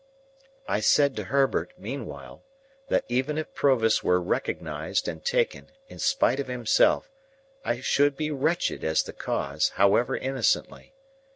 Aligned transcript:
I 0.67 0.79
said 0.79 1.15
to 1.17 1.25
Herbert, 1.25 1.73
meanwhile, 1.77 2.43
that 2.87 3.05
even 3.07 3.37
if 3.37 3.53
Provis 3.53 4.03
were 4.03 4.19
recognised 4.19 5.07
and 5.07 5.23
taken, 5.23 5.69
in 5.89 5.99
spite 5.99 6.39
of 6.39 6.47
himself, 6.47 7.11
I 7.63 7.81
should 7.81 8.17
be 8.17 8.31
wretched 8.31 8.83
as 8.83 9.03
the 9.03 9.13
cause, 9.13 9.69
however 9.75 10.17
innocently. 10.17 10.95